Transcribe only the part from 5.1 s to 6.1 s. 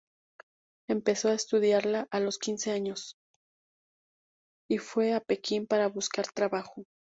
a Pekín para